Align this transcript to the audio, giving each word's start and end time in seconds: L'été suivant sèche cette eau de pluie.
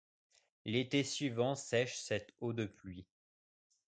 L'été 0.65 1.03
suivant 1.03 1.53
sèche 1.53 1.99
cette 1.99 2.33
eau 2.39 2.53
de 2.53 2.65
pluie. 2.65 3.05